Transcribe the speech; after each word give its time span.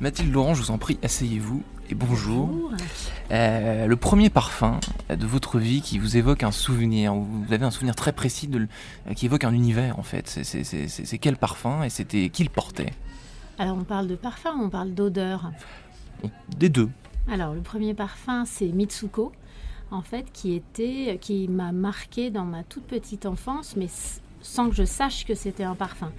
Mathilde 0.00 0.32
Laurent, 0.32 0.54
je 0.54 0.62
vous 0.62 0.70
en 0.70 0.78
prie, 0.78 0.98
asseyez-vous 1.02 1.62
et 1.90 1.94
bonjour. 1.94 2.70
Euh, 3.30 3.86
le 3.86 3.96
premier 3.96 4.30
parfum 4.30 4.80
de 5.10 5.26
votre 5.26 5.58
vie 5.58 5.82
qui 5.82 5.98
vous 5.98 6.16
évoque 6.16 6.42
un 6.42 6.52
souvenir, 6.52 7.14
ou 7.14 7.24
vous 7.24 7.52
avez 7.52 7.64
un 7.66 7.70
souvenir 7.70 7.94
très 7.94 8.12
précis 8.12 8.48
de, 8.48 8.66
euh, 9.08 9.12
qui 9.14 9.26
évoque 9.26 9.44
un 9.44 9.52
univers 9.52 9.98
en 9.98 10.02
fait. 10.02 10.26
C'est- 10.28 11.18
quel 11.18 11.36
parfum 11.36 11.82
et 11.82 11.90
c'était 11.90 12.30
qui 12.30 12.44
le 12.44 12.48
portait? 12.50 12.92
Alors 13.58 13.76
on 13.76 13.84
parle 13.84 14.06
de 14.08 14.16
parfum, 14.16 14.52
on 14.58 14.70
parle 14.70 14.94
d'odeur. 14.94 15.50
Des 16.56 16.70
deux. 16.70 16.88
Alors 17.30 17.52
le 17.52 17.60
premier 17.60 17.92
parfum 17.92 18.44
c'est 18.46 18.68
Mitsuko, 18.68 19.32
en 19.90 20.02
fait, 20.02 20.32
qui 20.32 20.54
était, 20.54 21.18
qui 21.20 21.46
m'a 21.48 21.72
marqué 21.72 22.30
dans 22.30 22.44
ma 22.44 22.62
toute 22.62 22.84
petite 22.84 23.26
enfance, 23.26 23.76
mais 23.76 23.88
sans 24.40 24.70
que 24.70 24.74
je 24.76 24.84
sache 24.84 25.26
que 25.26 25.34
c'était 25.34 25.64
un 25.64 25.74
parfum. 25.74 26.10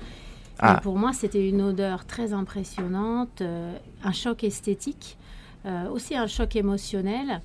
Ah. 0.61 0.79
Pour 0.81 0.97
moi, 0.97 1.11
c'était 1.11 1.47
une 1.47 1.61
odeur 1.61 2.05
très 2.05 2.33
impressionnante, 2.33 3.41
euh, 3.41 3.75
un 4.03 4.11
choc 4.11 4.43
esthétique, 4.43 5.17
euh, 5.65 5.89
aussi 5.89 6.15
un 6.15 6.27
choc 6.27 6.55
émotionnel. 6.55 7.41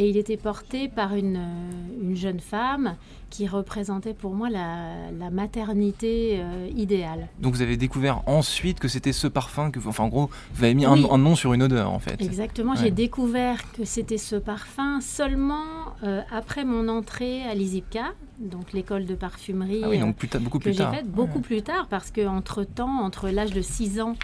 Et 0.00 0.08
il 0.08 0.16
était 0.16 0.36
porté 0.36 0.86
par 0.86 1.16
une, 1.16 1.36
euh, 1.38 2.02
une 2.02 2.14
jeune 2.14 2.38
femme 2.38 2.94
qui 3.30 3.48
représentait 3.48 4.14
pour 4.14 4.32
moi 4.32 4.48
la, 4.48 5.10
la 5.18 5.28
maternité 5.30 6.36
euh, 6.38 6.68
idéale. 6.76 7.26
Donc 7.40 7.54
vous 7.54 7.62
avez 7.62 7.76
découvert 7.76 8.22
ensuite 8.28 8.78
que 8.78 8.86
c'était 8.86 9.12
ce 9.12 9.26
parfum 9.26 9.72
que, 9.72 9.80
enfin 9.84 10.04
en 10.04 10.08
gros, 10.08 10.30
vous 10.54 10.62
avez 10.62 10.74
mis 10.74 10.84
un- 10.86 10.92
Oui. 10.92 11.04
un, 11.10 11.18
nom 11.18 11.34
sur 11.34 11.52
une 11.52 11.64
odeur 11.64 11.90
en 11.92 11.98
fait. 11.98 12.22
Exactement, 12.22 12.72
Ouais. 12.74 12.78
j'ai 12.80 12.90
découvert 12.92 13.72
que 13.72 13.84
c'était 13.84 14.18
ce 14.18 14.36
parfum 14.36 15.00
seulement 15.00 15.64
euh, 16.04 16.20
après 16.30 16.64
mon 16.64 16.86
entrée 16.86 17.42
à 17.42 17.54
l'ISIPCA, 17.54 18.12
donc 18.38 18.72
l'école 18.72 19.04
de 19.04 19.16
parfumerie 19.16 19.80
Ah 19.84 19.88
oui, 19.88 19.98
donc 19.98 20.14
plus 20.14 20.28
tard, 20.28 20.40
beaucoup 20.40 20.58
que 20.60 20.64
plus 20.70 20.76
tard. 20.76 20.94
faite 20.94 21.10
beaucoup 21.10 21.38
Ouais. 21.38 21.42
plus 21.44 21.62
tard, 21.62 21.88
parce 21.90 22.12
que 22.12 22.24
entre 22.24 22.62
temps, 22.62 23.00
entre 23.00 23.30
l'âge 23.30 23.52
de 23.52 23.62
6 23.62 24.00
ans 24.00 24.14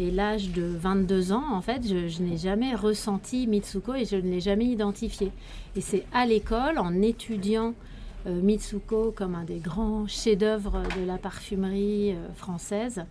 et 0.00 0.10
l'âge 0.10 0.50
de 0.50 0.62
22 0.62 1.32
ans, 1.32 1.44
en 1.52 1.60
fait, 1.60 1.82
je, 1.86 2.08
je 2.08 2.22
n'ai 2.22 2.38
jamais 2.38 2.74
ressenti 2.74 3.46
Mitsuko 3.46 3.94
et 3.94 4.04
je 4.06 4.16
ne 4.16 4.30
l'ai 4.30 4.40
jamais 4.40 4.64
identifié. 4.64 5.30
Et 5.76 5.80
c'est 5.82 6.04
à 6.12 6.24
l'école, 6.24 6.78
en 6.78 7.02
étudiant 7.02 7.74
euh, 8.26 8.40
Mitsuko 8.40 9.12
comme 9.14 9.34
un 9.34 9.44
des 9.44 9.58
grands 9.58 10.06
chefs-d'œuvre 10.06 10.82
de 10.98 11.04
la 11.06 11.18
parfumerie 11.18 12.12
euh, 12.12 12.32
française, 12.34 13.04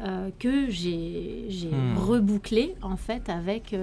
euh, 0.00 0.30
que 0.38 0.70
j'ai 0.70 1.46
Hmm. 1.70 1.98
rebouclé 1.98 2.74
en 2.80 2.96
fait 2.96 3.28
avec 3.28 3.74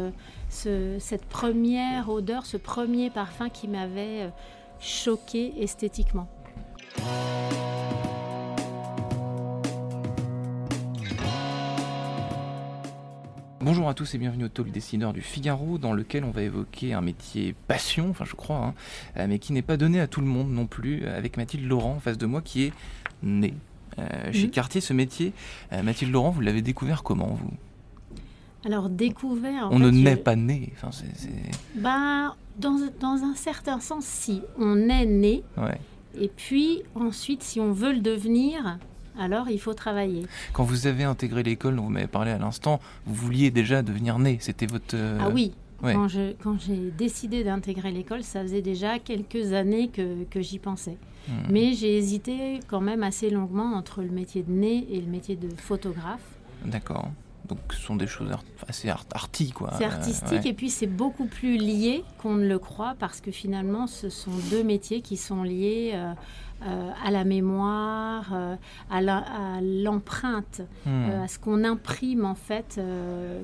ce- 0.49 0.95
cette 0.99 1.25
première 1.25 2.09
odeur, 2.09 2.45
ce 2.47 2.57
premier 2.57 3.11
parfum 3.11 3.49
qui 3.49 3.67
m'avait 3.67 4.31
choqué 4.79 5.53
esthétiquement. 5.61 6.27
Bonjour 13.67 13.89
à 13.89 13.93
tous 13.93 14.15
et 14.15 14.17
bienvenue 14.17 14.45
au 14.45 14.47
Talk 14.47 14.71
Décideur 14.71 15.11
du 15.11 15.19
Figaro, 15.19 15.77
dans 15.77 15.91
lequel 15.91 16.23
on 16.23 16.31
va 16.31 16.41
évoquer 16.41 16.93
un 16.93 17.01
métier 17.01 17.53
passion, 17.67 18.09
enfin 18.09 18.23
je 18.23 18.33
crois, 18.33 18.67
hein, 18.67 18.73
euh, 19.17 19.25
mais 19.27 19.39
qui 19.39 19.51
n'est 19.51 19.61
pas 19.61 19.75
donné 19.75 19.99
à 19.99 20.07
tout 20.07 20.21
le 20.21 20.25
monde 20.27 20.49
non 20.53 20.67
plus, 20.67 21.03
euh, 21.03 21.17
avec 21.17 21.35
Mathilde 21.35 21.67
Laurent 21.67 21.95
en 21.95 21.99
face 21.99 22.17
de 22.17 22.25
moi 22.25 22.41
qui 22.41 22.63
est 22.63 22.73
née 23.23 23.53
euh, 23.99 24.31
chez 24.31 24.45
Mhm. 24.45 24.51
Cartier. 24.51 24.79
Ce 24.79 24.93
métier, 24.93 25.33
euh, 25.73 25.83
Mathilde 25.83 26.13
Laurent, 26.13 26.29
vous 26.29 26.39
l'avez 26.39 26.61
découvert 26.61 27.03
comment 27.03 27.27
vous? 27.33 27.51
Alors 28.65 28.87
découvert. 28.87 29.67
On 29.69 29.79
ne 29.79 29.89
naît 29.89 30.11
je- 30.11 30.15
pas 30.21 30.37
né. 30.37 30.71
Enfin, 30.81 30.91
Ben, 31.75 32.35
dans, 32.59 32.79
dans 33.01 33.21
un 33.25 33.35
certain 33.35 33.81
sens, 33.81 34.05
si 34.05 34.43
on 34.57 34.87
est 34.87 35.05
né, 35.05 35.43
ouais. 35.57 35.77
et 36.17 36.29
puis 36.33 36.83
ensuite, 36.95 37.43
si 37.43 37.59
on 37.59 37.73
veut 37.73 37.91
le 37.91 37.99
devenir, 37.99 38.79
alors 39.19 39.49
il 39.49 39.59
faut 39.59 39.73
travailler. 39.73 40.25
Quand 40.53 40.63
vous 40.63 40.87
avez 40.87 41.03
intégré 41.03 41.43
l'école 41.43 41.75
dont 41.75 41.83
vous 41.83 41.89
m'avez 41.89 42.07
parlé 42.07 42.31
à 42.31 42.37
l'instant, 42.37 42.79
vous 43.05 43.13
vouliez 43.15 43.51
déjà 43.51 43.81
devenir 43.81 44.19
né. 44.19 44.37
C'était 44.41 44.65
votre. 44.67 44.95
euh, 44.95 45.17
Ah 45.21 45.29
oui. 45.29 45.53
ouais. 45.83 45.93
Quand, 45.93 46.07
je, 46.07 46.33
quand 46.43 46.59
j'ai 46.59 46.91
décidé 46.97 47.43
d'intégrer 47.43 47.91
l'école, 47.91 48.23
ça 48.23 48.41
faisait 48.41 48.61
déjà 48.61 48.99
quelques 48.99 49.53
années 49.53 49.89
que, 49.89 50.23
que 50.25 50.41
j'y 50.41 50.59
pensais. 50.59 50.97
hmm. 51.27 51.31
Mais 51.49 51.73
j'ai 51.73 51.97
hésité 51.97 52.59
quand 52.67 52.81
même 52.81 53.03
assez 53.03 53.29
longuement 53.29 53.73
entre 53.75 54.01
le 54.01 54.09
métier 54.09 54.43
de 54.43 54.51
nez 54.51 54.87
et 54.91 54.99
le 55.01 55.07
métier 55.07 55.35
de 55.35 55.49
photographe. 55.55 56.21
D'accord. 56.65 57.09
Donc 57.47 57.59
ce 57.71 57.79
sont 57.79 57.95
des 57.95 58.07
choses 58.07 58.29
art- 58.29 58.43
assez 58.67 58.89
art 58.89 59.05
arty, 59.13 59.51
quoi. 59.51 59.71
C'est 59.77 59.85
Euh, 59.85 59.89
artistique 59.89 60.41
ouais. 60.43 60.49
et 60.49 60.53
puis 60.53 60.69
c'est 60.69 60.85
beaucoup 60.87 61.27
plus 61.27 61.55
lié 61.57 62.03
qu'on 62.17 62.33
ne 62.33 62.45
le 62.45 62.59
croit 62.59 62.95
parce 62.99 63.21
que 63.21 63.31
finalement 63.31 63.87
ce 63.87 64.09
sont 64.09 64.31
deux 64.49 64.63
métiers 64.65 64.99
qui 64.99 65.15
sont 65.15 65.43
liés 65.43 65.91
euh, 65.93 66.11
euh, 66.63 66.89
à 67.05 67.11
la 67.11 67.23
mémoire, 67.23 68.29
euh, 68.33 68.55
à 68.89 69.01
l'empreinte, 69.61 70.61
Hmm. 70.85 70.89
euh, 71.09 71.23
à 71.23 71.27
ce 71.27 71.37
qu'on 71.39 71.63
imprime 71.63 72.25
en 72.25 72.35
fait 72.35 72.79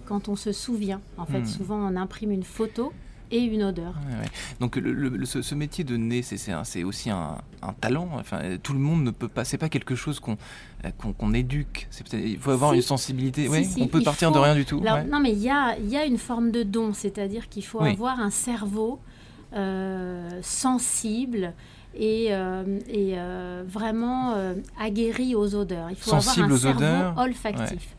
quand 0.08 0.30
on 0.30 0.36
se 0.36 0.52
souvient. 0.52 1.02
En 1.18 1.26
fait, 1.26 1.42
Hmm. 1.42 1.46
souvent 1.46 1.78
on 1.78 1.96
imprime 1.96 2.32
une 2.32 2.44
photo 2.44 2.92
et 3.32 3.40
une 3.40 3.64
odeur. 3.64 3.96
Ouais, 4.10 4.20
ouais. 4.20 4.30
Donc 4.60 4.76
le- 4.76 4.94
le- 4.94 5.10
le- 5.10 5.26
ce, 5.26 5.42
ce 5.42 5.56
métier 5.56 5.84
de 5.84 5.98
nez, 5.98 6.22
c'est- 6.22 6.84
aussi 6.84 7.10
un, 7.10 7.38
un 7.64 7.74
talent. 7.74 8.10
Enfin, 8.14 8.58
tout 8.62 8.74
le 8.74 8.80
monde 8.80 9.04
ne 9.04 9.10
peut 9.12 9.28
pas. 9.28 9.44
C'est 9.44 9.58
pas 9.58 9.70
quelque 9.70 9.96
chose 9.96 10.20
qu'on 10.20 11.34
éduque. 11.34 11.88
Il 12.14 12.38
faut 12.38 12.52
avoir 12.52 12.72
Si. 12.72 12.76
une 12.78 12.82
sensibilité. 12.84 13.44
Si, 13.44 13.50
ouais, 13.50 13.64
si, 13.64 13.82
on 13.82 13.88
peut 13.88 14.02
partir 14.04 14.32
de 14.32 14.38
rien 14.40 14.54
du 14.56 14.66
tout. 14.66 14.82
Alors. 14.86 15.04
Non, 15.06 15.20
mais 15.20 15.32
il 15.32 15.40
y 15.40 15.50
a, 15.50 15.76
il 15.80 15.90
y 15.90 15.98
a 15.98 16.06
une 16.06 16.18
forme 16.20 16.52
de 16.52 16.62
don, 16.64 16.94
c'est-à-dire 16.94 17.50
qu'il 17.50 17.64
faut 17.66 17.82
Oui. 17.82 17.92
avoir 17.92 18.20
un 18.20 18.30
cerveau 18.32 19.00
sensible 20.42 21.54
et, 21.96 22.28
euh, 22.30 22.80
et, 22.88 23.14
euh, 23.16 23.64
vraiment 23.68 24.34
euh, 24.34 24.56
aguerri 24.80 25.36
aux 25.36 25.56
odeurs. 25.56 25.90
Il 25.90 25.96
faut 25.96 26.12
Sensible 26.12 26.46
avoir 26.46 26.52
un 26.52 26.56
aux 26.56 26.60
cerveau 26.60 26.78
odeurs, 26.78 27.18
olfactif. 27.18 27.96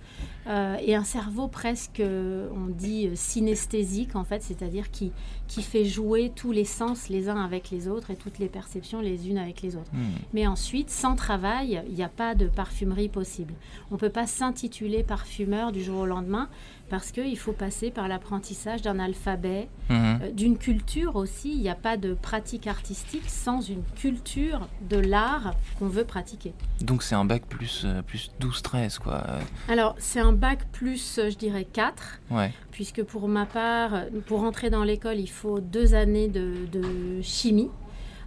Et 0.82 0.94
un 0.94 1.05
cerveau 1.05 1.49
presque, 1.49 2.03
on 2.03 2.66
dit, 2.66 3.10
synesthésique, 3.15 4.15
en 4.15 4.25
fait, 4.25 4.43
c'est-à-dire 4.43 4.91
qui, 4.91 5.10
qui 5.49 5.62
fait 5.62 5.84
jouer 5.84 6.32
tous 6.34 6.53
les 6.53 6.65
sens 6.65 7.09
les 7.09 7.28
uns 7.28 7.43
avec 7.44 7.71
les 7.71 7.88
autres 7.88 8.10
et 8.10 8.16
toutes 8.16 8.38
les 8.38 8.49
perceptions 8.49 9.00
les 9.00 9.28
unes 9.28 9.38
avec 9.38 9.62
les 9.62 9.77
autres. 9.77 9.91
Hmm. 9.93 10.12
Mais 10.32 10.47
ensuite, 10.47 10.91
sans 10.91 11.15
travail, 11.16 11.82
il 11.88 11.94
n'y 11.94 12.03
a 12.03 12.09
pas 12.09 12.34
de 12.34 12.47
parfumerie 12.47 13.09
possible. 13.09 13.55
On 13.91 13.94
ne 13.94 13.99
peut 14.00 14.09
pas 14.10 14.27
s'intituler 14.27 15.03
parfumeur 15.03 15.72
du 15.72 15.82
jour 15.82 16.00
au 16.00 16.06
lendemain 16.06 16.49
parce 16.91 17.12
qu'il 17.12 17.38
faut 17.38 17.53
passer 17.53 17.91
par 17.91 18.09
l'apprentissage 18.09 18.82
d'un 18.82 18.99
alphabet, 18.99 19.69
Mhm. 19.91 20.19
euh, 20.22 20.31
d'une 20.32 20.59
culture 20.59 21.16
aussi. 21.16 21.50
Il 21.53 21.61
n'y 21.61 21.69
a 21.69 21.75
pas 21.75 21.97
de 21.97 22.15
pratique 22.15 22.66
artistique 22.66 23.28
sans 23.28 23.61
une 23.62 23.82
culture 23.97 24.69
de 24.88 24.99
l'art 24.99 25.55
qu'on 25.78 25.88
veut 25.88 26.05
pratiquer. 26.05 26.53
Donc 26.82 27.03
c'est 27.03 27.15
un 27.15 27.25
bac 27.25 27.43
plus 27.49 27.82
euh, 27.84 28.03
plus 28.03 28.31
12-13 28.41 28.99
quoi. 28.99 29.25
Alors, 29.69 29.94
c'est 29.99 30.21
un 30.21 30.32
bac 30.32 30.61
plus, 30.72 31.19
euh, 31.19 31.31
je 31.31 31.37
dirais, 31.37 31.65
4, 31.71 32.21
Ouais. 32.31 32.53
puisque 32.71 33.03
pour 33.03 33.28
ma 33.28 33.47
part, 33.47 34.05
pour 34.26 34.43
entrer 34.43 34.69
dans 34.71 34.84
l'école, 34.84 35.19
il 35.19 35.28
faut 35.34 35.61
deux 35.61 35.95
années 35.95 36.28
de, 36.28 36.67
de 36.72 37.21
chimie. 37.22 37.71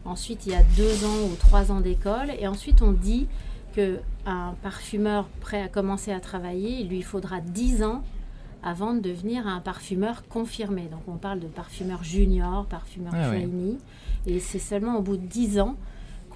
Ensuite, 0.06 0.46
il 0.46 0.54
y 0.54 0.56
a 0.56 0.64
deux 0.78 1.06
ans 1.06 1.28
ou 1.32 1.36
trois 1.36 1.72
ans 1.72 1.82
d'école. 1.82 2.32
Et 2.40 2.48
ensuite, 2.48 2.82
on 2.82 2.92
dit 2.92 3.28
qu'un 3.74 4.56
parfumeur 4.62 5.28
prêt 5.42 5.62
à 5.62 5.68
commencer 5.68 6.12
à 6.12 6.20
travailler, 6.20 6.80
il 6.80 6.90
lui 6.90 7.02
faudra 7.02 7.42
10 7.42 7.84
ans 7.84 8.04
avant 8.64 8.94
de 8.94 9.00
devenir 9.00 9.48
un 9.48 9.60
parfumeur 9.60 10.28
confirmé. 10.28 10.84
Donc, 10.92 11.02
on 11.08 11.18
parle 11.18 11.40
de 11.40 11.48
parfumeur 11.48 12.04
junior, 12.04 12.66
parfumeur 12.66 13.14
Ah. 13.16 13.30
Et 14.26 14.40
c'est 14.40 14.60
seulement 14.60 14.98
au 14.98 15.02
bout 15.02 15.18
de 15.18 15.26
10 15.26 15.60
ans 15.60 15.76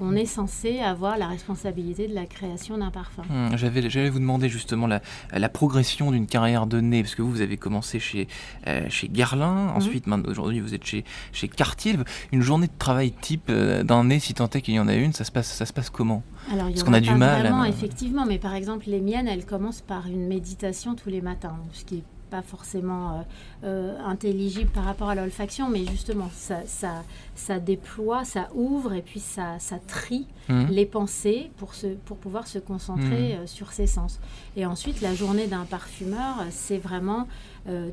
qu'on 0.02 0.16
est 0.16 0.26
censé 0.26 0.80
avoir 0.80 1.16
la 1.20 1.28
responsabilité 1.28 2.08
de 2.08 2.16
la 2.16 2.26
création 2.26 2.76
d'un 2.80 2.90
parfum. 2.90 3.22
Hmm, 3.30 3.56
J'avais, 3.56 3.88
j'allais 3.88 4.10
vous 4.10 4.18
demander 4.18 4.50
justement 4.50 4.88
la, 4.88 5.00
la 5.32 5.48
progression 5.48 6.10
d'une 6.10 6.26
carrière 6.26 6.66
de 6.66 6.82
nez, 6.82 7.04
parce 7.04 7.14
que 7.14 7.22
vous, 7.22 7.30
vous 7.30 7.42
avez 7.42 7.58
commencé 7.58 8.00
chez, 8.00 8.28
euh, 8.68 8.82
chez 8.90 9.10
Guerlain, 9.10 9.66
Mhm. 9.68 9.76
ensuite, 9.76 10.06
aujourd'hui, 10.26 10.60
vous 10.60 10.74
êtes 10.74 10.86
chez, 10.86 11.06
chez 11.32 11.48
Cartier. 11.48 11.98
Une 12.32 12.42
journée 12.42 12.66
de 12.66 12.72
travail 12.80 13.12
type 13.12 13.44
euh, 13.52 13.84
d'un 13.84 14.06
nez, 14.06 14.18
si 14.20 14.34
tant 14.34 14.50
est 14.50 14.62
qu'il 14.62 14.74
y 14.74 14.80
en 14.80 14.88
a 14.88 14.96
une, 14.96 15.14
ça 15.14 15.24
se 15.24 15.32
passe, 15.32 15.52
ça 15.54 15.68
se 15.68 15.74
passe 15.74 15.92
comment? 15.92 16.24
Alors, 16.52 16.66
il 16.68 16.72
y 16.72 16.74
Parce 16.74 16.84
qu'on 16.84 16.94
a 16.94 17.00
du 17.00 17.10
pas 17.12 17.16
mal 17.18 17.36
à- 17.46 17.50
vraiment, 17.50 17.66
effectivement, 17.66 18.26
mais 18.26 18.40
par 18.40 18.56
exemple, 18.56 18.86
les 18.88 19.02
miennes, 19.02 19.28
elles 19.28 19.46
commencent 19.46 19.82
par 19.82 20.08
une 20.08 20.28
méditation 20.28 20.96
tous 20.96 21.10
les 21.10 21.22
matins, 21.22 21.58
ce 21.74 21.86
qui 21.86 21.98
est 21.98 22.04
pas 22.32 22.42
forcément 22.42 23.26
intelligible 23.64 24.72
par 24.72 24.86
rapport 24.86 25.10
à 25.10 25.16
l'olfaction, 25.16 25.70
mais 25.70 25.86
justement, 25.86 26.30
ça, 26.34 26.62
ça, 26.66 27.04
ça, 27.36 27.60
déploie, 27.60 28.24
ça 28.24 28.50
ouvre 28.56 28.94
et 28.94 29.02
puis 29.02 29.20
ça, 29.20 29.60
ça 29.60 29.78
trie 29.86 30.26
mmh. 30.50 30.66
les 30.70 30.86
pensées 30.86 31.52
pour, 31.58 31.76
se, 31.76 31.88
pour 31.88 32.18
pouvoir 32.18 32.48
se 32.48 32.58
concentrer 32.58 33.38
mmh. 33.38 33.48
sur 33.48 33.72
ses 33.72 33.88
sens. 33.88 34.20
Et 34.56 34.66
ensuite, 34.66 35.02
la 35.02 35.14
journée 35.14 35.48
d'un 35.48 35.66
parfumeur, 35.66 36.38
c'est 36.50 36.80
vraiment 36.80 37.28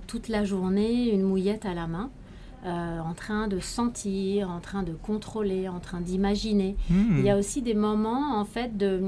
toute 0.07 0.29
la 0.29 0.45
journée 0.45 1.13
une 1.13 1.23
mouillette 1.23 1.67
à 1.67 1.75
la 1.75 1.87
main. 1.87 2.11
Euh, 2.67 2.99
en 2.99 3.15
train 3.15 3.47
de 3.47 3.61
sentir, 3.61 4.51
en 4.51 4.59
train 4.59 4.83
de 4.83 4.93
contrôler, 4.93 5.69
en 5.69 5.79
train 5.79 6.01
d'imaginer. 6.01 6.75
Hmm. 6.91 7.19
Il 7.19 7.25
y 7.25 7.31
a 7.31 7.37
aussi 7.37 7.63
des 7.63 7.75
moments, 7.75 8.37
en 8.37 8.45
fait, 8.45 8.77
de 8.77 9.01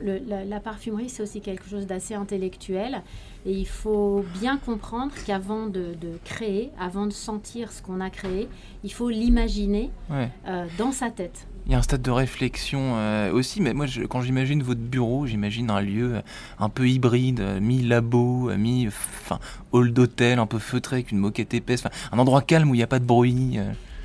la, 0.00 0.60
parfumerie, 0.60 1.10
c'est 1.10 1.22
aussi 1.22 1.42
quelque 1.42 1.68
chose 1.68 1.86
d'assez 1.86 2.14
intellectuel. 2.14 3.02
Et 3.44 3.52
il 3.52 3.66
faut 3.66 4.24
bien 4.40 4.56
comprendre 4.56 5.12
qu'avant 5.26 5.66
de, 5.66 5.94
créer, 6.24 6.70
avant 6.80 7.04
de 7.04 7.12
sentir 7.12 7.72
ce 7.72 7.82
qu'on 7.82 8.00
a 8.00 8.08
créé, 8.08 8.48
il 8.84 8.92
faut 8.92 9.10
l'imaginer 9.10 9.90
euh, 10.10 10.64
dans 10.78 10.92
sa 10.92 11.10
tête 11.10 11.46
il 11.66 11.72
y 11.72 11.74
a 11.74 11.78
un 11.78 11.82
stade 11.82 12.02
de 12.02 12.10
réflexion 12.10 12.96
euh, 12.96 13.32
aussi, 13.32 13.62
mais 13.62 13.72
moi, 13.72 13.86
quand 14.10 14.20
j'imagine 14.20 14.62
votre 14.62 14.80
bureau, 14.80 15.26
j'imagine 15.26 15.70
un 15.70 15.80
lieu 15.80 16.20
un 16.58 16.68
peu 16.68 16.86
hybride, 16.88 17.40
euh, 17.40 17.60
mi-labo, 17.60 18.50
euh, 18.50 18.58
mi-hall 18.58 19.92
d'hôtel, 19.92 20.38
un 20.38 20.46
peu 20.46 20.58
feutré 20.58 20.96
avec 20.96 21.10
une 21.10 21.18
moquette 21.18 21.54
épaisse, 21.54 21.82
un 22.12 22.18
endroit 22.18 22.42
calme 22.42 22.70
où 22.70 22.74
il 22.74 22.78
n'y 22.78 22.84
a 22.84 22.88
pas 22.88 22.98
de 22.98 23.06
bruit. 23.06 23.58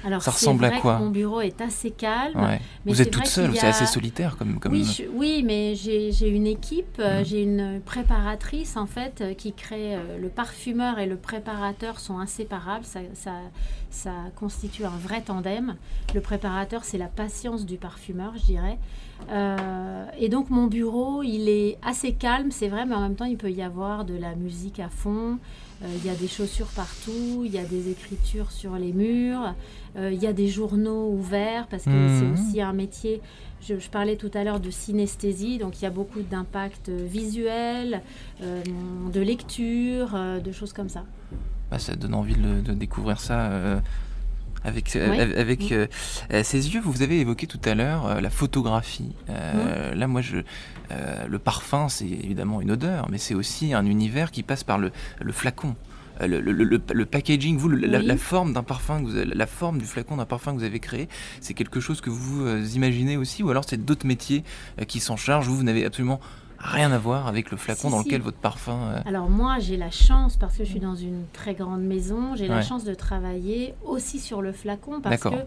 Alors, 0.05 0.21
ça 0.21 0.31
ressemble 0.31 0.63
à 0.65 0.71
quoi 0.79 0.99
Mon 0.99 1.09
bureau 1.09 1.41
est 1.41 1.59
assez 1.61 1.91
calme. 1.91 2.59
Vous 2.85 3.01
êtes 3.01 3.11
toute 3.11 3.27
seule, 3.27 3.55
c'est 3.55 3.67
assez 3.67 3.85
solitaire 3.85 4.37
comme. 4.37 4.59
comme... 4.59 4.73
Oui, 4.73 5.07
oui, 5.13 5.43
mais 5.45 5.75
j'ai 5.75 6.29
une 6.29 6.47
équipe, 6.47 6.99
euh, 6.99 7.23
j'ai 7.23 7.43
une 7.43 7.81
préparatrice 7.83 8.77
en 8.77 8.85
fait 8.85 9.21
euh, 9.21 9.33
qui 9.33 9.53
crée. 9.53 9.95
Euh, 9.95 10.17
le 10.19 10.29
parfumeur 10.29 10.99
et 10.99 11.05
le 11.05 11.15
préparateur 11.15 11.99
sont 11.99 12.19
inséparables. 12.19 12.85
Ça, 12.85 12.99
ça, 13.13 13.33
ça 13.89 14.11
constitue 14.35 14.85
un 14.85 14.97
vrai 14.97 15.21
tandem. 15.21 15.75
Le 16.13 16.21
préparateur, 16.21 16.83
c'est 16.83 16.97
la 16.97 17.07
patience 17.07 17.65
du 17.65 17.77
parfumeur, 17.77 18.33
je 18.35 18.45
dirais. 18.45 18.77
et 20.17 20.29
donc 20.29 20.49
mon 20.49 20.67
bureau, 20.67 21.23
il 21.23 21.49
est 21.49 21.77
assez 21.83 22.13
calme, 22.13 22.51
c'est 22.51 22.69
vrai, 22.69 22.85
mais 22.85 22.95
en 22.95 23.01
même 23.01 23.15
temps, 23.15 23.25
il 23.25 23.37
peut 23.37 23.51
y 23.51 23.61
avoir 23.61 24.05
de 24.05 24.15
la 24.15 24.35
musique 24.35 24.79
à 24.79 24.89
fond. 24.89 25.39
Il 25.81 26.05
y 26.05 26.09
a 26.09 26.15
des 26.15 26.27
chaussures 26.27 26.67
partout, 26.67 27.43
il 27.45 27.51
y 27.51 27.57
a 27.57 27.63
des 27.63 27.89
écritures 27.89 28.51
sur 28.51 28.75
les 28.75 28.91
murs. 28.91 29.55
Euh, 29.97 30.11
il 30.11 30.21
y 30.21 30.27
a 30.27 30.33
des 30.33 30.47
journaux 30.47 31.09
ouverts 31.09 31.67
parce 31.67 31.83
que 31.83 31.89
c'est 31.89 32.25
mhm. 32.25 32.33
aussi 32.33 32.61
un 32.61 32.73
métier. 32.73 33.21
Je, 33.61 33.75
parlais 33.89 34.15
tout 34.15 34.31
à 34.33 34.43
l'heure 34.43 34.59
de 34.59 34.69
synesthésie, 34.69 35.57
donc 35.57 35.81
il 35.81 35.83
y 35.83 35.87
a 35.87 35.89
beaucoup 35.89 36.21
d'impact 36.21 36.89
visuel, 36.89 38.01
euh, 38.41 38.63
de 39.11 39.19
lecture, 39.19 40.11
euh, 40.13 40.39
de 40.39 40.51
choses 40.51 40.73
comme 40.73 40.89
ça. 40.89 41.03
Bah, 41.69 41.79
ça 41.79 41.95
donne 41.95 42.13
envie 42.13 42.35
de, 42.35 42.73
découvrir 42.73 43.19
ça. 43.19 43.81
Avec, 44.63 44.95
avec 44.95 45.73
ces 46.43 46.69
yeux, 46.69 46.81
vous 46.83 47.01
avez 47.01 47.19
évoqué 47.21 47.47
tout 47.47 47.61
à 47.63 47.75
l'heure 47.75 48.21
la 48.21 48.29
photographie. 48.29 49.13
Là, 49.27 50.07
moi, 50.07 50.21
je, 50.21 50.37
le 51.27 51.39
parfum, 51.39 51.87
c'est 51.89 52.07
évidemment 52.07 52.61
une 52.61 52.71
odeur, 52.71 53.07
mais 53.09 53.17
c'est 53.17 53.35
aussi 53.35 53.73
un 53.73 53.85
univers 53.85 54.31
qui 54.31 54.43
passe 54.43 54.63
par 54.63 54.77
le, 54.77 54.91
le 55.21 55.31
flacon. 55.31 55.75
Euh, 56.21 56.41
le, 56.41 57.05
packaging, 57.05 57.57
vous, 57.57 57.69
la, 57.69 58.17
forme 58.17 58.53
d'un 58.53 58.63
parfum, 58.63 59.01
vous 59.01 59.11
la 59.13 59.47
forme 59.47 59.77
du 59.79 59.85
flacon 59.85 60.17
d'un 60.17 60.25
parfum 60.25 60.53
que 60.53 60.57
vous 60.57 60.63
avez 60.63 60.79
créé, 60.79 61.07
c'est 61.41 61.53
quelque 61.53 61.79
chose 61.79 62.01
que 62.01 62.09
vous 62.09 62.45
euh, 62.45 62.65
imaginez 62.75 63.17
aussi, 63.17 63.43
ou 63.43 63.49
alors 63.49 63.63
c'est 63.67 63.83
d'autres 63.83 64.05
métiers 64.05 64.43
euh, 64.79 64.85
qui 64.85 64.99
s'en 64.99 65.15
chargent? 65.15 65.47
Vous, 65.47 65.55
vous 65.55 65.63
n'avez 65.63 65.85
absolument 65.85 66.19
rien 66.59 66.91
à 66.91 66.97
voir 66.97 67.27
avec 67.27 67.51
le 67.51 67.57
flacon 67.57 67.89
dans 67.89 67.99
lequel 67.99 68.21
votre 68.21 68.37
parfum. 68.37 69.01
Alors 69.05 69.29
moi, 69.29 69.59
j'ai 69.59 69.77
la 69.77 69.91
chance 69.91 70.37
parce 70.37 70.57
que 70.57 70.63
je 70.63 70.69
suis 70.69 70.79
dans 70.79 70.95
une 70.95 71.25
très 71.33 71.53
grande 71.53 71.81
maison, 71.81 72.35
j'ai 72.35 72.47
la 72.47 72.61
chance 72.61 72.83
de 72.83 72.93
travailler 72.93 73.73
aussi 73.83 74.19
sur 74.19 74.41
le 74.41 74.51
flacon 74.51 75.01
parce 75.01 75.23
que 75.23 75.45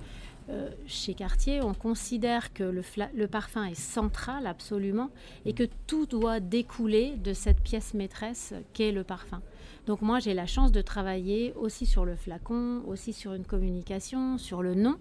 chez 0.86 1.14
Cartier, 1.14 1.62
on 1.62 1.74
considère 1.74 2.52
que 2.52 2.64
le, 2.64 2.82
le, 3.14 3.26
parfum 3.26 3.64
est 3.64 3.78
central 3.78 4.46
absolument 4.46 5.10
et 5.46 5.54
que 5.54 5.64
tout 5.86 6.06
doit 6.06 6.40
découler 6.40 7.14
de 7.16 7.32
cette 7.32 7.60
pièce 7.60 7.94
maîtresse 7.94 8.52
qu'est 8.74 8.92
le 8.92 9.04
parfum. 9.04 9.40
Donc 9.86 10.02
moi, 10.02 10.20
j'ai 10.20 10.34
la 10.34 10.46
chance 10.46 10.72
de 10.72 10.80
travailler 10.80 11.52
aussi 11.56 11.86
sur 11.86 12.04
le 12.04 12.14
flacon, 12.14 12.82
aussi 12.86 13.12
sur 13.12 13.34
une 13.34 13.44
communication, 13.44 14.38
sur 14.38 14.62
le 14.62 14.74
nom, 14.74 14.96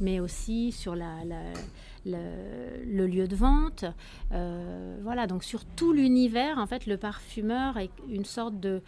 mais 0.00 0.20
aussi 0.20 0.70
sur 0.72 0.94
le, 0.94 1.02
lieu 3.06 3.26
de 3.26 3.36
vente. 3.36 3.84
Euh, 4.32 4.98
voilà, 5.02 5.26
donc 5.26 5.44
sur 5.44 5.64
tout 5.64 5.92
l'univers, 5.92 6.58
en 6.58 6.66
fait, 6.66 6.86
le 6.86 6.96
parfumeur 6.96 7.78
est 7.78 7.90
une 8.08 8.24
sorte 8.24 8.54
de, 8.60 8.82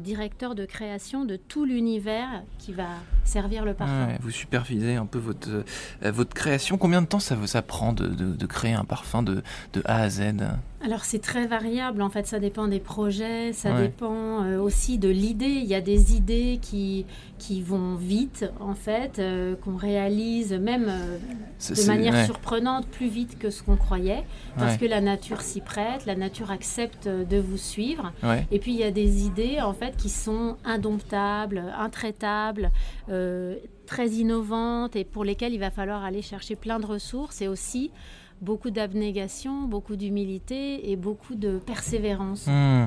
directeur 0.00 0.54
de 0.54 0.64
création 0.64 1.24
de 1.24 1.36
tout 1.36 1.64
l'univers 1.64 2.42
qui 2.58 2.72
va 2.72 2.88
servir 3.24 3.64
le 3.64 3.74
parfum. 3.74 4.08
vous 4.20 4.30
supervisez 4.30 4.96
un 4.96 5.06
peu 5.06 5.18
votre, 5.18 5.48
euh, 5.48 6.12
votre 6.12 6.34
création. 6.34 6.76
Combien 6.78 7.02
de 7.02 7.06
temps 7.06 7.20
ça, 7.20 7.36
ça 7.46 7.62
prend 7.62 7.92
de, 7.92 8.46
créer 8.46 8.74
un 8.74 8.84
parfum 8.84 9.22
de 9.22 9.42
A 9.84 10.02
à 10.02 10.10
Z? 10.10 10.34
Alors 10.84 11.04
c'est 11.04 11.20
très 11.20 11.46
variable, 11.46 12.02
en 12.02 12.10
fait 12.10 12.26
ça 12.26 12.38
dépend 12.38 12.68
des 12.68 12.80
projets, 12.80 13.52
ça 13.52 13.80
dépend 13.80 14.44
euh, 14.44 14.58
aussi 14.58 14.98
de 14.98 15.08
l'idée. 15.08 15.46
Il 15.46 15.64
y 15.64 15.74
a 15.74 15.80
des 15.80 16.14
idées 16.14 16.58
qui, 16.60 17.06
qui 17.38 17.62
vont 17.62 17.94
vite 17.94 18.44
en 18.60 18.74
fait, 18.74 19.20
qu'on 19.64 19.76
réalise 19.76 20.52
même 20.52 20.86
de 20.86 21.86
manière 21.86 22.24
surprenante, 22.26 22.86
plus 22.86 23.08
vite 23.08 23.38
que 23.38 23.50
ce 23.50 23.62
qu'on 23.62 23.76
croyait, 23.76 24.24
parce 24.58 24.76
que 24.76 24.84
la 24.84 25.00
nature 25.00 25.40
s'y 25.40 25.60
prête, 25.60 26.06
la 26.06 26.14
nature 26.14 26.50
accepte 26.50 27.08
de 27.08 27.38
vous 27.38 27.58
suivre. 27.58 28.12
Et 28.50 28.58
puis 28.58 28.72
il 28.72 28.78
y 28.78 28.84
a 28.84 28.90
des 28.90 29.24
idées 29.26 29.60
en 29.60 29.72
fait 29.72 29.96
qui 29.96 30.08
sont 30.08 30.56
indomptables, 30.64 31.62
intraitables, 31.78 32.70
euh, 33.08 33.56
très 33.86 34.08
innovantes 34.08 34.96
et 34.96 35.04
pour 35.04 35.24
lesquelles 35.24 35.54
il 35.54 35.60
va 35.60 35.70
falloir 35.70 36.04
aller 36.04 36.22
chercher 36.22 36.56
plein 36.56 36.80
de 36.80 36.86
ressources 36.86 37.40
et 37.40 37.48
aussi 37.48 37.92
beaucoup 38.40 38.70
d'abnégation, 38.70 39.66
beaucoup 39.66 39.96
d'humilité 39.96 40.90
et 40.90 40.96
beaucoup 40.96 41.34
de 41.34 41.58
persévérance. 41.58 42.46
Hmm. 42.46 42.86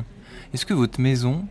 Est-ce 0.54 0.66
que 0.66 0.74
votre 0.74 1.00
maison, 1.00 1.46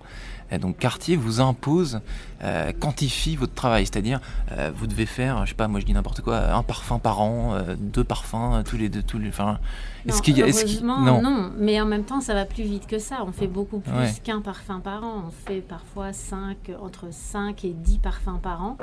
donc 0.56 0.78
Cartier 0.78 1.16
vous 1.16 1.42
impose, 1.42 2.00
euh, 2.42 2.72
quantifie 2.72 3.36
votre 3.36 3.52
travail, 3.52 3.84
c'est-à-dire 3.84 4.20
euh, 4.52 4.70
vous 4.74 4.86
devez 4.86 5.04
faire, 5.04 5.44
je 5.44 5.50
sais 5.50 5.54
pas, 5.54 5.68
moi 5.68 5.80
je 5.80 5.84
dis 5.84 5.92
n'importe 5.92 6.22
quoi, 6.22 6.54
un 6.54 6.62
parfum 6.62 6.98
par 6.98 7.20
an, 7.20 7.54
euh, 7.54 7.74
deux 7.78 8.04
parfums 8.04 8.62
tous 8.64 8.78
les 8.78 8.88
deux, 8.88 9.02
tous 9.02 9.18
les, 9.18 9.28
enfin, 9.28 9.58
est-ce 10.06 10.22
qu'il 10.22 10.38
y 10.38 10.42
a, 10.42 10.46
est 10.46 10.82
non. 10.82 11.20
non. 11.20 11.50
mais 11.58 11.78
en 11.80 11.84
même 11.84 12.04
temps 12.04 12.22
ça 12.22 12.32
va 12.32 12.46
plus 12.46 12.62
vite 12.62 12.86
que 12.86 12.98
ça. 12.98 13.24
On 13.26 13.32
fait 13.32 13.46
beaucoup 13.46 13.80
plus 13.80 14.20
qu'un 14.24 14.40
parfum 14.40 14.80
par 14.80 15.04
an. 15.04 15.24
On 15.26 15.30
fait 15.30 15.60
parfois 15.60 16.14
5, 16.14 16.56
entre 16.80 17.08
5 17.10 17.64
et 17.66 17.74
10 17.74 17.98
parfums 17.98 18.38
par 18.42 18.62
an. 18.62 18.78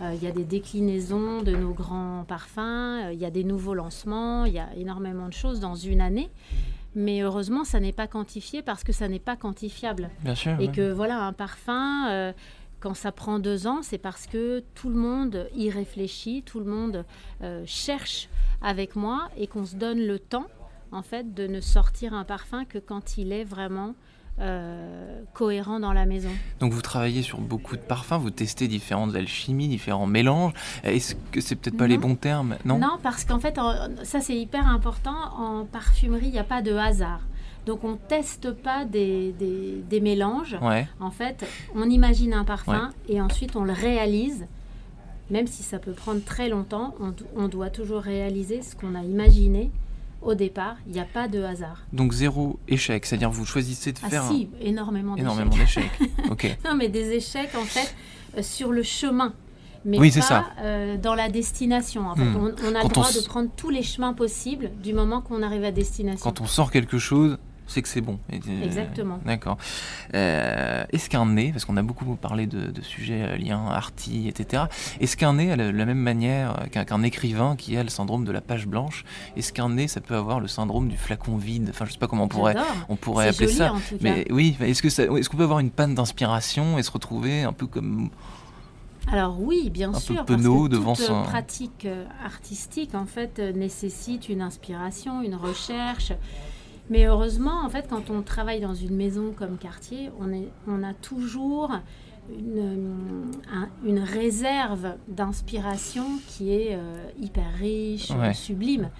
Il 0.00 0.22
y 0.22 0.26
a 0.26 0.32
des 0.32 0.44
déclinaisons 0.44 1.42
de 1.42 1.54
nos 1.54 1.72
grands 1.72 2.24
parfums, 2.26 3.12
il 3.12 3.18
y 3.20 3.24
a 3.24 3.30
des 3.30 3.44
nouveaux 3.44 3.74
lancements, 3.74 4.46
il 4.46 4.52
y 4.52 4.58
a 4.58 4.68
énormément 4.76 5.28
de 5.28 5.32
choses 5.32 5.60
dans 5.60 5.76
une 5.76 6.00
année. 6.00 6.30
Mais 6.94 7.22
heureusement, 7.22 7.64
ça 7.64 7.80
n'est 7.80 7.92
pas 7.92 8.06
quantifié 8.06 8.62
parce 8.62 8.84
que 8.84 8.92
ça 8.92 9.08
n'est 9.08 9.18
pas 9.18 9.36
quantifiable. 9.36 10.10
Bien 10.20 10.34
sûr. 10.34 10.60
Et 10.60 10.70
que 10.70 10.92
voilà, 10.92 11.20
un 11.20 11.32
parfum, 11.32 12.08
euh, 12.10 12.32
quand 12.80 12.94
ça 12.94 13.12
prend 13.12 13.38
deux 13.38 13.66
ans, 13.66 13.80
c'est 13.82 13.98
parce 13.98 14.26
que 14.26 14.62
tout 14.74 14.90
le 14.90 14.96
monde 14.96 15.48
y 15.54 15.70
réfléchit, 15.70 16.42
tout 16.42 16.58
le 16.58 16.66
monde 16.66 17.04
euh, 17.42 17.62
cherche 17.66 18.28
avec 18.60 18.96
moi 18.96 19.28
et 19.36 19.46
qu'on 19.46 19.64
se 19.64 19.76
donne 19.76 20.00
le 20.00 20.18
temps, 20.18 20.46
en 20.90 21.02
fait, 21.02 21.32
de 21.32 21.46
ne 21.46 21.60
sortir 21.60 22.12
un 22.12 22.24
parfum 22.24 22.64
que 22.64 22.78
quand 22.78 23.16
il 23.16 23.32
est 23.32 23.44
vraiment 23.44 23.94
euh, 24.40 25.20
cohérent 25.34 25.78
dans 25.78 25.92
la 25.92 26.06
maison. 26.06 26.30
Donc 26.60 26.72
vous 26.72 26.80
travaillez 26.80 27.22
sur 27.22 27.38
beaucoup 27.38 27.76
de 27.76 27.82
parfums, 27.82 28.18
vous 28.18 28.30
testez 28.30 28.66
différentes 28.66 29.14
alchimies, 29.14 29.68
différents 29.68 30.06
mélanges. 30.06 30.54
Est-ce 30.84 31.14
que 31.30 31.40
c'est 31.40 31.54
peut-être 31.54 31.76
pas 31.76 31.86
les 31.86 31.98
bons 31.98 32.16
termes 32.16 32.56
Non, 32.64 32.78
non 32.78 32.98
parce 33.02 33.24
qu'en 33.24 33.38
fait, 33.38 33.58
ça 34.04 34.20
c'est 34.20 34.36
hyper 34.36 34.66
important. 34.66 35.14
En 35.36 35.64
parfumerie, 35.64 36.26
il 36.26 36.32
n'y 36.32 36.38
a 36.38 36.44
pas 36.44 36.62
de 36.62 36.74
hasard. 36.74 37.20
Donc 37.66 37.84
on 37.84 37.96
teste 37.96 38.52
pas 38.52 38.84
des, 38.84 39.34
des, 39.38 40.00
mélanges. 40.00 40.56
En 40.98 41.10
fait, 41.10 41.46
on 41.74 41.88
imagine 41.88 42.32
un 42.32 42.44
parfum 42.44 42.90
et 43.08 43.20
ensuite 43.20 43.54
on 43.54 43.64
le 43.64 43.72
réalise. 43.72 44.46
Même 45.30 45.46
si 45.46 45.62
ça 45.62 45.78
peut 45.78 45.92
prendre 45.92 46.22
très 46.24 46.48
longtemps, 46.48 46.94
on, 47.00 47.14
on 47.36 47.48
doit 47.48 47.70
toujours 47.70 48.02
réaliser 48.02 48.60
ce 48.60 48.74
qu'on 48.74 48.94
a 48.94 49.02
imaginé 49.02 49.70
au 50.22 50.34
départ, 50.34 50.76
il 50.86 50.92
n'y 50.92 51.00
a 51.00 51.04
pas 51.04 51.28
de 51.28 51.42
hasard. 51.42 51.82
Donc 51.92 52.12
zéro 52.12 52.58
échec, 52.68 53.06
c'est-à-dire 53.06 53.30
vous 53.30 53.44
choisissez 53.44 53.92
de 53.92 53.98
ah 54.02 54.08
faire 54.08 54.24
si, 54.24 54.48
énormément 54.60 55.14
d'échecs. 55.14 55.24
Énormément 55.24 55.56
d'échecs. 55.56 56.00
ok. 56.30 56.56
non, 56.64 56.74
mais 56.74 56.88
des 56.88 57.10
échecs 57.12 57.54
en 57.56 57.64
fait 57.64 57.94
euh, 58.38 58.42
sur 58.42 58.72
le 58.72 58.82
chemin. 58.82 59.34
Mais 59.84 59.98
oui, 59.98 60.12
pas 60.12 60.20
ça. 60.20 60.46
Euh, 60.60 60.96
dans 60.96 61.16
la 61.16 61.28
destination. 61.28 62.08
En 62.08 62.14
fait. 62.14 62.22
Hmm. 62.22 62.54
on, 62.64 62.74
a 62.74 62.82
le 62.84 62.88
droit 62.88 63.10
de 63.10 63.26
prendre 63.26 63.50
tous 63.56 63.70
les 63.70 63.82
chemins 63.82 64.12
possibles 64.12 64.70
du 64.80 64.92
moment 64.92 65.20
qu'on 65.20 65.42
arrive 65.42 65.64
à 65.64 65.72
destination. 65.72 66.22
Quand 66.22 66.40
on 66.40 66.46
sort 66.46 66.70
quelque 66.70 66.98
chose, 66.98 67.38
c'est 67.66 67.82
que 67.82 67.88
c'est 67.88 68.00
bon. 68.00 68.18
Euh, 68.32 68.64
Exactement. 68.64 69.18
D'accord. 69.24 69.56
Euh, 70.14 70.84
est-ce 70.90 71.08
qu'un 71.08 71.26
nez, 71.26 71.52
parce 71.52 71.64
qu'on 71.64 71.76
a 71.76 71.82
beaucoup 71.82 72.04
parlé 72.16 72.46
de, 72.46 72.70
de 72.70 72.82
sujets 72.82 73.22
euh, 73.22 73.36
liens, 73.36 73.66
arty, 73.66 74.28
etc. 74.28 74.64
Est-ce 75.00 75.16
qu'un 75.16 75.34
nez 75.34 75.52
a 75.52 75.56
la, 75.56 75.72
même 75.72 75.98
manière 75.98 76.66
qu'un 76.70 77.02
écrivain 77.02 77.56
qui 77.56 77.76
a 77.76 77.82
le 77.82 77.88
syndrome 77.88 78.24
de 78.24 78.32
la 78.32 78.40
page 78.40 78.66
blanche 78.66 79.04
Est-ce 79.36 79.52
qu'un 79.52 79.70
nez, 79.70 79.88
ça 79.88 80.00
peut 80.00 80.16
avoir 80.16 80.40
le 80.40 80.48
syndrome 80.48 80.88
du 80.88 80.96
flacon 80.96 81.36
vide? 81.36 81.68
Enfin, 81.70 81.84
je 81.86 81.92
sais 81.92 81.98
pas 81.98 82.08
comment 82.08 82.24
on 82.24 82.28
pourrait, 82.28 82.56
on 82.88 82.96
pourrait 82.96 83.28
appeler 83.28 83.46
joli, 83.46 83.58
ça. 83.58 83.72
en 83.72 83.76
tout 83.80 83.96
cas. 83.96 83.96
Mais 84.00 84.26
oui, 84.30 84.56
est-ce 84.60 85.28
qu'on 85.28 85.36
peut 85.36 85.44
avoir 85.44 85.60
une 85.60 85.70
panne 85.70 85.94
d'inspiration 85.94 86.78
et 86.78 86.82
se 86.82 86.90
retrouver 86.90 87.42
un 87.42 87.52
peu 87.52 87.66
comme 87.66 88.10
Alors 89.10 89.40
oui, 89.40 89.70
bien 89.70 89.90
Un 89.90 89.92
peu 89.92 89.98
sûr, 90.00 90.24
penaud 90.24 90.54
parce 90.56 90.68
que 90.68 90.72
devant 90.74 90.94
toute 90.94 91.04
son- 91.06 91.22
pratique 91.22 91.86
artistique 92.24 92.94
en 92.94 93.06
fait 93.06 93.38
nécessite 93.38 94.28
une 94.28 94.42
inspiration, 94.42 95.22
une 95.22 95.36
recherche. 95.36 96.12
Mais 96.90 97.06
heureusement, 97.06 97.64
en 97.64 97.68
fait, 97.68 97.86
quand 97.88 98.10
on 98.10 98.22
travaille 98.22 98.60
dans 98.60 98.74
une 98.74 98.94
maison 98.96 99.32
comme 99.36 99.56
quartier, 99.56 100.10
on, 100.20 100.32
est, 100.32 100.48
on 100.66 100.82
a 100.82 100.92
toujours 100.94 101.70
une, 102.30 102.58
euh, 102.58 103.54
un- 103.54 103.68
une 103.84 104.00
réserve 104.00 104.94
d'inspiration 105.08 106.04
qui 106.28 106.52
est 106.52 106.74
euh, 106.74 106.94
hyper 107.20 107.52
riche, 107.58 108.10
Ouais. 108.10 108.34
sublime. 108.34 108.90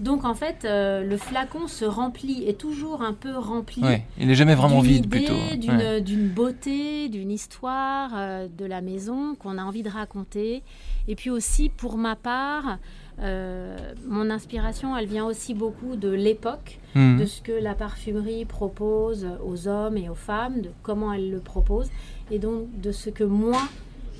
Donc 0.00 0.24
en 0.24 0.34
fait, 0.34 0.64
euh, 0.64 1.02
le 1.02 1.16
flacon 1.16 1.66
se 1.66 1.84
remplit, 1.84 2.44
est 2.46 2.58
toujours 2.58 3.02
un 3.02 3.12
peu 3.14 3.36
rempli 3.36 3.82
Ouais, 3.82 4.04
il 4.16 4.30
est 4.30 4.36
jamais 4.36 4.54
vraiment 4.54 4.78
vide 4.80 5.06
idée, 5.06 5.08
plutôt. 5.08 5.56
D'une, 5.56 5.76
Ouais. 6.22 6.28
beauté, 6.28 7.08
d'une 7.08 7.32
histoire 7.32 8.10
euh, 8.14 8.46
de 8.56 8.64
la 8.64 8.80
maison 8.80 9.34
qu'on 9.34 9.58
a 9.58 9.64
envie 9.64 9.82
de 9.82 9.90
raconter. 9.90 10.62
Et 11.08 11.16
puis 11.16 11.30
aussi, 11.30 11.68
pour 11.68 11.96
ma 11.98 12.14
part, 12.14 12.78
euh, 13.20 13.76
mon 14.06 14.30
inspiration, 14.30 14.96
elle 14.96 15.06
vient 15.06 15.24
aussi 15.26 15.54
beaucoup 15.54 15.96
de 15.96 16.08
l'époque, 16.10 16.78
Mhm. 16.94 17.18
de 17.20 17.26
ce 17.26 17.40
que 17.42 17.52
la 17.52 17.74
parfumerie 17.74 18.44
propose 18.44 19.26
aux 19.44 19.68
hommes 19.68 19.96
et 19.96 20.08
aux 20.08 20.14
femmes, 20.14 20.60
de 20.62 20.70
comment 20.82 21.12
elle 21.12 21.30
le 21.30 21.38
propose, 21.40 21.88
et 22.30 22.38
donc 22.38 22.66
de 22.80 22.92
ce 22.92 23.10
que 23.10 23.24
moi, 23.24 23.60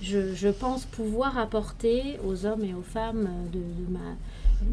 je, 0.03 0.35
je 0.35 0.49
pense 0.49 0.85
pouvoir 0.85 1.39
apporter 1.39 2.19
aux 2.27 2.45
hommes 2.47 2.65
et 2.65 2.75
aux 2.75 2.83
femmes 2.83 3.29
de, 3.53 3.59
de 3.59 3.91
ma, 3.93 4.17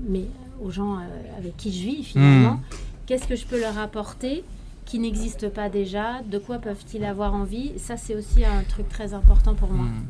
mais 0.10 0.26
aux 0.64 0.72
gens 0.72 0.96
euh, 0.98 1.02
avec 1.38 1.56
qui 1.58 1.72
je 1.72 1.86
vis 1.86 2.04
finalement. 2.04 2.54
Mhm. 2.54 2.60
Qu'est-ce 3.06 3.28
que 3.28 3.36
je 3.36 3.46
peux 3.46 3.60
leur 3.60 3.78
apporter 3.78 4.44
qui 4.86 5.00
n'existe 5.00 5.50
pas 5.50 5.70
déjà? 5.70 6.22
De 6.30 6.38
quoi 6.38 6.58
peuvent-ils 6.60 7.06
avoir 7.06 7.34
envie? 7.34 7.72
Ça, 7.78 7.98
c'est 7.98 8.16
aussi 8.16 8.44
un 8.46 8.64
truc 8.68 8.88
très 8.90 9.14
important 9.14 9.54
pour 9.56 9.70
moi. 9.72 9.86
Mhm. 9.86 10.04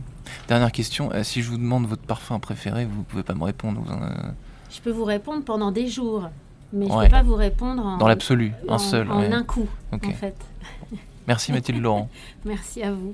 Dernière 0.48 0.72
question, 0.72 1.12
euh, 1.14 1.24
si 1.24 1.42
je 1.42 1.50
vous 1.50 1.58
demande 1.58 1.86
votre 1.88 2.02
parfum 2.04 2.40
préféré, 2.40 2.86
vous 2.86 3.04
pouvez 3.04 3.24
pas 3.24 3.34
me 3.36 3.44
répondre. 3.44 3.82
vous 3.84 3.92
en- 3.92 4.02
euh, 4.04 4.10
Je 4.72 4.80
peux 4.82 4.92
vous 4.92 5.06
répondre 5.06 5.44
pendant 5.44 5.72
des 5.72 5.88
jours, 5.88 6.30
mais 6.74 6.86
je 6.88 6.92
ne 6.92 6.98
Ouais. 6.98 7.06
peux 7.06 7.12
pas 7.12 7.24
vous 7.24 7.36
répondre 7.36 7.86
en, 7.86 7.98
Dans 7.98 8.08
l'absolu, 8.08 8.54
en- 8.68 8.74
un 8.76 8.78
seul. 8.78 9.12
en 9.12 9.20
ouais. 9.20 9.32
un 9.32 9.44
coup, 9.44 9.68
Ok. 9.92 10.06
en 10.08 10.12
fait. 10.14 10.36
Merci 11.28 11.52
Mathilde 11.52 11.82
Laurent. 11.82 12.10
Merci 12.46 12.84
à 12.84 12.92
vous. 12.92 13.14